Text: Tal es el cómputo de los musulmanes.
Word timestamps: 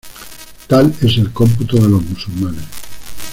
Tal 0.67 0.95
es 0.99 1.19
el 1.19 1.31
cómputo 1.31 1.77
de 1.77 1.87
los 1.87 2.01
musulmanes. 2.03 2.63